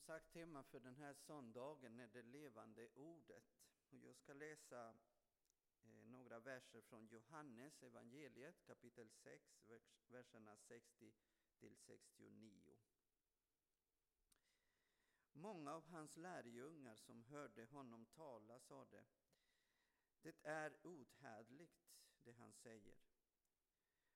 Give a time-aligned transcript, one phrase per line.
[0.00, 3.44] Som sagt, tema för den här söndagen är det levande ordet.
[3.90, 4.88] Och jag ska läsa
[5.82, 9.44] eh, några verser från Johannes evangeliet kapitel 6,
[10.08, 11.12] verserna 60
[11.58, 12.78] till 69.
[15.32, 19.04] Många av hans lärjungar som hörde honom tala sade
[20.22, 21.90] det är outhärdligt
[22.24, 22.98] det han säger.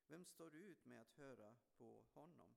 [0.07, 2.55] Vem står ut med att höra på honom?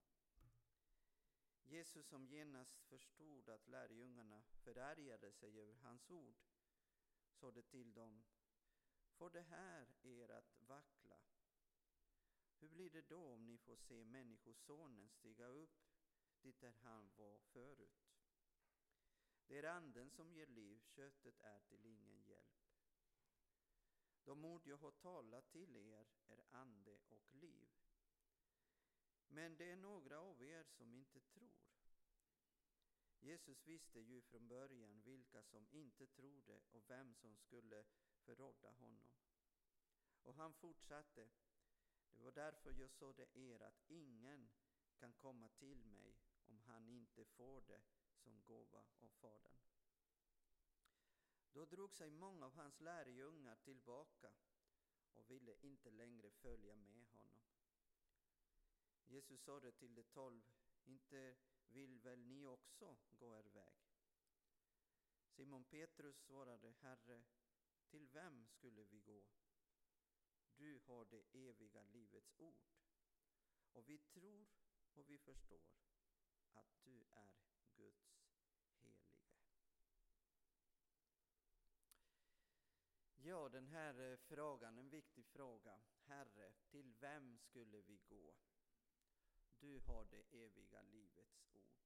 [1.70, 6.36] Jesus som genast förstod att lärjungarna förargade sig över hans ord
[7.32, 8.24] sade till dem,
[9.18, 11.20] får det här er att vackla?
[12.60, 15.86] Hur blir det då om ni får se Människosonen stiga upp
[16.42, 18.08] dit där han var förut?
[19.48, 22.68] Det är anden som ger liv, köttet är till ingen hjälp.
[24.24, 27.70] De ord jag har talat till er är ande och liv.
[29.28, 31.68] Men det är några av er som inte tror.
[33.20, 37.86] Jesus visste ju från början vilka som inte trodde och vem som skulle
[38.26, 39.10] förråda honom.
[40.24, 41.30] Och han fortsatte.
[42.16, 44.50] Det var därför jag sade er att ingen
[45.00, 47.82] kan komma till mig om han inte får det
[48.24, 49.58] som gåva av Fadern.
[51.52, 54.32] Då drog sig många av hans lärjungar tillbaka
[55.14, 57.57] och ville inte längre följa med honom.
[59.08, 60.42] Jesus sade till de tolv,
[60.86, 61.36] inte
[61.68, 63.78] vill väl ni också gå er väg?
[65.30, 67.24] Simon Petrus svarade, Herre,
[67.90, 69.26] till vem skulle vi gå?
[70.56, 72.74] Du har det eviga livets ord,
[73.72, 74.48] och vi tror
[74.94, 75.78] och vi förstår
[76.52, 77.30] att du är
[77.76, 78.24] Guds
[78.80, 79.28] helige.
[83.16, 85.80] Ja, den här eh, frågan, en viktig fråga.
[86.06, 88.36] Herre, till vem skulle vi gå?
[89.60, 91.78] Du har det eviga livets ord.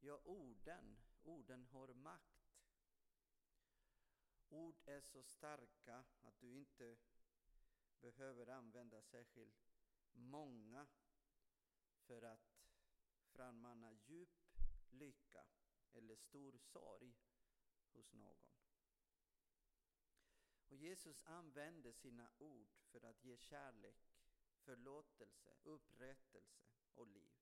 [0.00, 2.52] Ja, orden, orden har makt.
[4.48, 6.96] Ord är så starka att du inte
[8.00, 9.72] behöver använda särskilt
[10.12, 10.86] många
[12.06, 12.62] för att
[13.32, 14.28] frammana djup
[14.90, 15.44] lycka
[15.92, 17.14] eller stor sorg
[17.92, 18.52] hos någon.
[20.68, 24.11] Och Jesus använde sina ord för att ge kärlek
[24.64, 26.62] förlåtelse, upprättelse
[26.94, 27.32] och liv.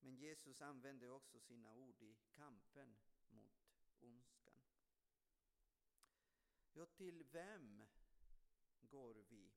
[0.00, 2.96] Men Jesus använde också sina ord i kampen
[3.28, 4.62] mot ondskan.
[6.72, 7.86] Ja, till vem
[8.80, 9.52] går vi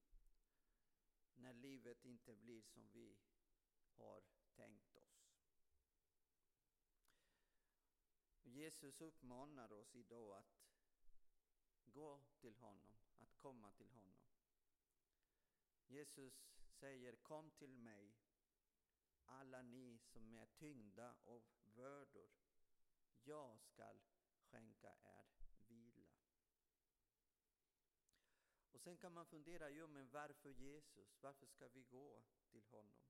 [1.36, 3.18] när livet inte blir som vi
[3.98, 4.24] har
[4.56, 5.30] tänkt oss?
[8.44, 10.60] Jesus uppmanar oss idag att
[11.86, 14.29] gå till honom, att komma till honom.
[15.90, 16.34] Jesus
[16.80, 18.16] säger Kom till mig,
[19.26, 22.30] alla ni som är tyngda av vördor.
[23.24, 24.02] Jag skall
[24.40, 25.26] skänka er
[25.68, 26.10] vila.
[28.72, 31.18] Och sen kan man fundera, jo men varför Jesus?
[31.22, 33.10] Varför ska vi gå till honom?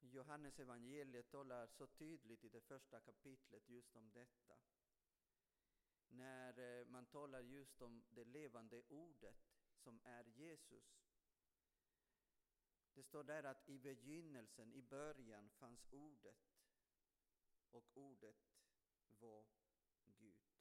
[0.00, 4.56] Johannes evangeliet talar så tydligt i det första kapitlet just om detta
[6.12, 9.36] när eh, man talar just om det levande ordet
[9.76, 11.02] som är Jesus.
[12.94, 16.52] Det står där att i begynnelsen, i början, fanns ordet
[17.70, 18.36] och ordet
[19.08, 19.46] var
[20.04, 20.52] Gud.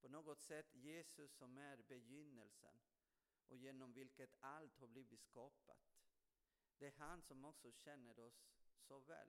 [0.00, 2.80] På något sätt Jesus som är begynnelsen
[3.48, 6.00] och genom vilket allt har blivit skapat.
[6.78, 9.28] Det är han som också känner oss så väl.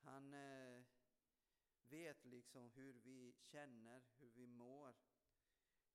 [0.00, 0.82] Han eh,
[2.12, 4.94] vet liksom hur vi känner, hur vi mår,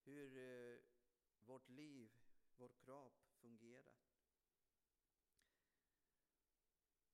[0.04, 0.80] hur eh,
[1.46, 2.12] vårt liv,
[2.56, 4.00] vår kropp fungerar.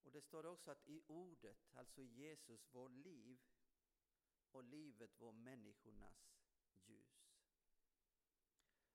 [0.01, 3.39] Och det står också att i ordet, alltså Jesus, vår liv
[4.51, 6.35] och livet var människornas
[6.73, 7.29] ljus.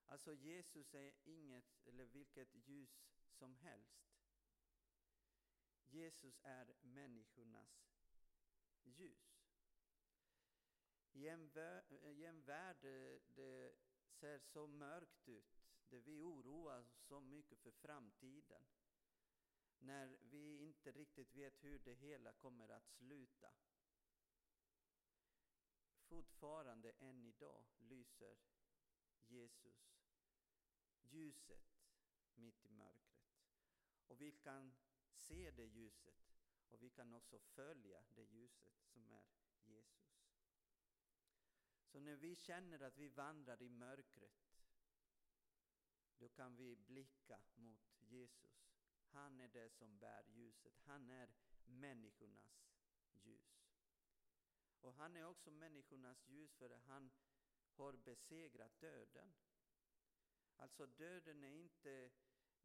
[0.07, 4.09] Alltså Jesus är inget eller vilket ljus som helst.
[5.87, 7.89] Jesus är människornas
[8.85, 9.38] ljus.
[11.13, 11.51] I en,
[11.89, 13.75] I en värld där det
[14.09, 15.59] ser så mörkt ut,
[15.89, 18.63] där vi oroar oss så mycket för framtiden,
[19.79, 23.53] när vi inte riktigt vet hur det hela kommer att sluta.
[26.09, 28.37] Fortfarande än idag lyser
[29.27, 29.99] Jesus,
[31.03, 31.79] ljuset
[32.35, 33.19] mitt i mörkret.
[34.07, 34.75] Och vi kan
[35.13, 36.29] se det ljuset
[36.71, 39.27] och vi kan också följa det ljuset som är
[39.65, 40.28] Jesus.
[42.09, 44.49] När vi känner att vi vandrar i mörkret,
[46.19, 48.71] då kan vi blicka mot Jesus.
[49.11, 50.75] Han är det som bär ljuset.
[50.85, 51.29] Han är
[51.65, 52.65] människornas
[53.13, 53.67] ljus.
[54.81, 57.11] Och han är också människornas ljus för han
[57.77, 59.35] har besegrat döden.
[60.57, 62.11] Alltså döden, är inte,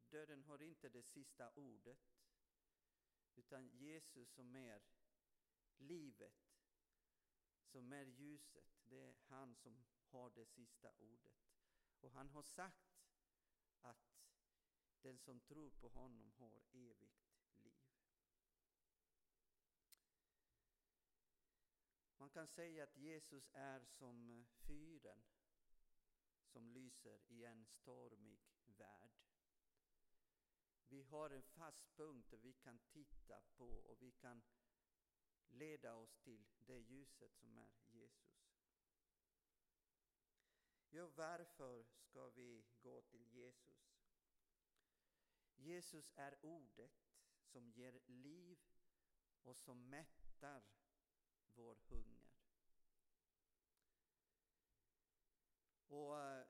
[0.09, 1.99] döden har inte det sista ordet.
[3.35, 4.81] Utan Jesus som är
[5.77, 6.52] livet,
[7.73, 11.33] som är ljuset, det är han som har det sista ordet.
[12.01, 13.01] Och han har sagt
[13.81, 14.13] att
[15.01, 17.73] den som tror på honom har evigt liv.
[22.17, 25.23] Man kan säga att Jesus är som fyren
[26.45, 29.11] som lyser i en stormig värld.
[30.87, 34.41] Vi har en fast punkt där vi kan titta på och vi kan
[35.53, 38.43] leda oss till det ljuset som är Jesus.
[40.89, 43.93] Ja, varför ska vi gå till Jesus?
[45.55, 46.91] Jesus är ordet
[47.43, 48.59] som ger liv
[49.43, 50.63] och som mättar
[51.55, 52.33] vår hunger.
[55.87, 56.45] Och eh,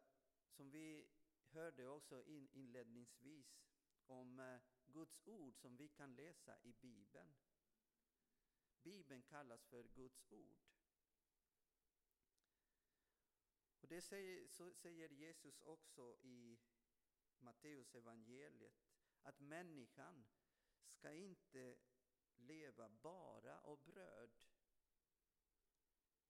[0.50, 1.08] som vi
[1.54, 3.64] hörde också inledningsvis
[4.08, 7.34] om eh, Guds ord som vi kan läsa i Bibeln.
[8.84, 10.64] Bibeln kallas för Guds ord.
[13.82, 16.60] Och det säger, så säger Jesus också i
[17.40, 18.74] Matteus evangeliet
[19.22, 20.26] att människan
[20.86, 21.76] ska inte
[22.36, 24.32] leva bara av bröd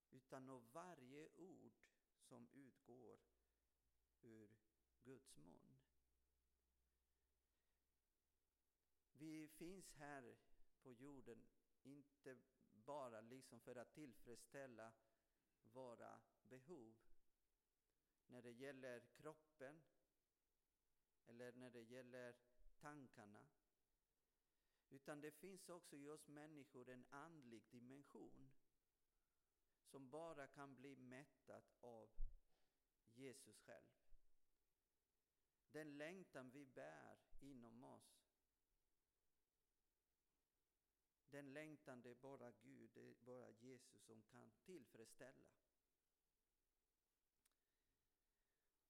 [0.09, 1.79] utan av varje ord
[2.19, 3.19] som utgår
[4.21, 4.49] ur
[5.03, 5.77] Guds mun.
[9.11, 10.35] Vi finns här
[10.81, 11.45] på jorden
[11.83, 12.37] inte
[12.73, 14.93] bara liksom för att tillfredsställa
[15.63, 16.95] våra behov
[18.27, 19.83] när det gäller kroppen
[21.25, 22.35] eller när det gäller
[22.77, 23.47] tankarna.
[24.89, 28.51] Utan det finns också i oss människor en andlig dimension
[29.83, 32.09] som bara kan bli mättad av
[33.13, 33.93] Jesus själv.
[35.71, 38.22] Den längtan vi bär inom oss.
[41.33, 45.47] Den längtan det är bara Gud, det är bara Jesus som kan tillfredsställa.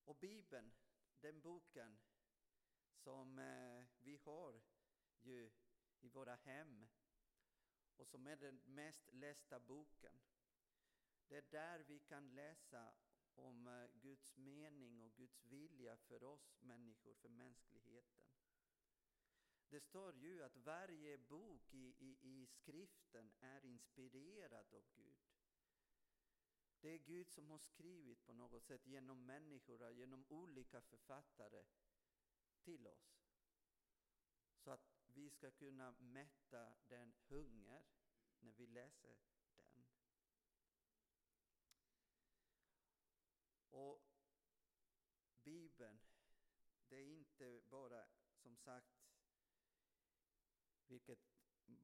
[0.05, 0.71] Och Bibeln,
[1.21, 1.97] den boken
[2.93, 4.61] som eh, vi har
[5.21, 5.51] ju
[6.01, 6.87] i våra hem
[7.97, 10.21] och som är den mest lästa boken.
[11.27, 12.93] Det är där vi kan läsa
[13.35, 18.23] om eh, Guds mening och Guds vilja för oss människor, för mänskligheten.
[19.73, 25.17] Det står ju att varje bok i, i, i skriften är inspirerad av Gud.
[26.81, 31.63] Det är Gud som har skrivit på något sätt genom människor, genom olika författare
[32.61, 33.23] till oss.
[34.55, 37.83] Så att vi ska kunna mätta den hunger
[38.39, 39.85] när vi läser den.
[43.69, 44.01] Och
[45.43, 45.99] Bibeln,
[46.89, 48.05] det är inte bara
[48.35, 49.02] som sagt
[50.93, 51.19] vilket,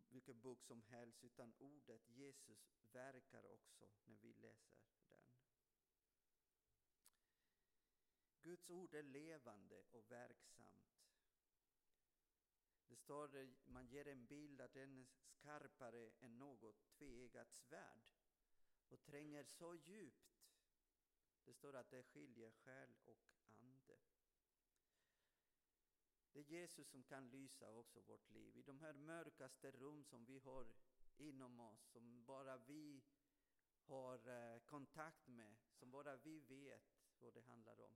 [0.10, 5.20] vilken bok som helst, utan ordet Jesus verkar också när vi läser den.
[8.42, 10.60] Guds ord är levande och verksamt.
[12.88, 18.02] Det står, man ger en bild att den är skarpare än något tveeggat svärd
[18.90, 20.40] och tränger så djupt.
[21.46, 23.98] Det står att det skiljer själ och ande.
[26.50, 28.58] Det är Jesus som kan lysa också vårt liv.
[28.58, 30.68] I de här mörkaste rum som vi har
[31.18, 33.02] inom oss, som bara vi
[33.88, 36.84] har eh, kontakt med, som bara vi vet
[37.20, 37.96] vad det handlar om.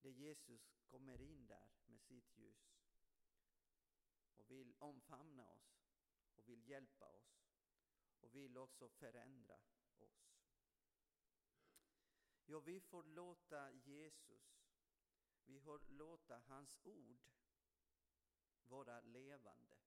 [0.00, 2.78] Där Jesus kommer in där med sitt ljus
[4.36, 5.84] och vill omfamna oss
[6.36, 7.48] och vill hjälpa oss
[8.20, 10.22] och vill också förändra oss.
[12.46, 14.67] Ja, vi får låta Jesus,
[15.48, 17.26] vi får låta hans ord
[18.66, 19.78] vara levande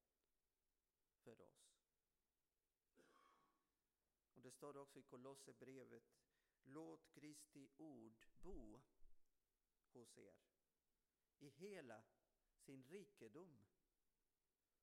[1.24, 1.72] för oss.
[4.34, 6.04] Och det står också i Kolosserbrevet,
[6.64, 8.82] låt Kristi ord bo
[9.94, 10.36] hos er
[11.40, 12.04] i hela
[12.58, 13.60] sin rikedom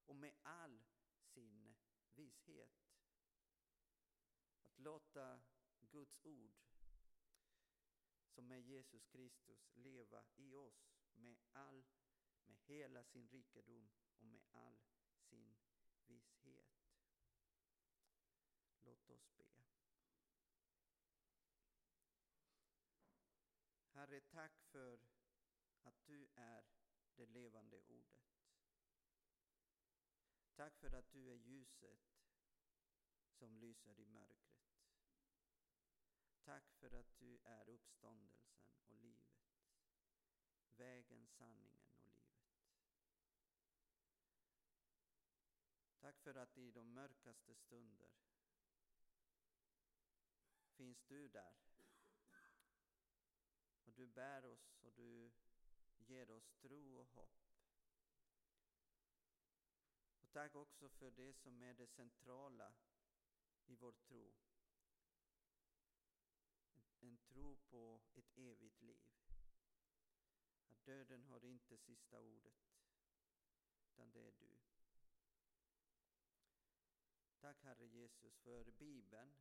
[0.06, 0.85] och med all
[1.20, 1.75] sin
[2.14, 2.70] vishet.
[4.62, 5.40] Att låta
[5.80, 6.58] Guds ord
[8.38, 11.85] som är Jesus Kristus leva i oss med all,
[12.45, 14.78] med hela sin rikedom och med all
[15.18, 15.57] sin
[16.07, 16.66] vishet.
[18.85, 19.45] Låt oss be.
[23.90, 25.00] Herre, tack för
[25.83, 26.64] att du är
[27.16, 28.28] det levande ordet.
[30.54, 32.00] Tack för att du är ljuset
[33.30, 34.68] som lyser i mörkret.
[36.59, 39.38] Tack för att du är uppståndelsen och livet.
[40.77, 42.41] Vägen, sanningen och livet.
[46.00, 48.11] Tack för att i de mörkaste stunder
[50.77, 51.55] finns du där.
[53.85, 55.31] Och du bär oss och du
[55.99, 57.41] ger oss tro och hopp.
[60.21, 62.73] Och tack också för det som är det centrala
[63.67, 64.48] i vår tro.
[67.09, 69.07] En tro på ett evigt liv.
[70.69, 72.55] Att döden har inte sista ordet,
[73.87, 74.57] utan det är du.
[77.41, 79.35] Tack Herre Jesus för Bibeln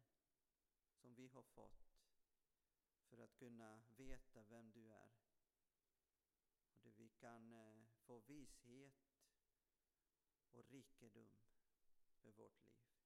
[1.01, 1.97] som vi har fått
[3.09, 5.11] för att kunna veta vem du är.
[6.71, 8.93] Och där vi kan eh, få vishet
[10.51, 11.29] och rikedom
[12.21, 12.96] i vårt liv.